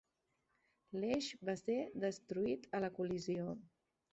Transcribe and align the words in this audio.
L'eix 1.03 1.27
va 1.49 1.55
ser 1.63 1.77
destruït 2.07 2.67
a 2.79 2.81
la 2.87 2.91
col·lisió. 2.99 3.55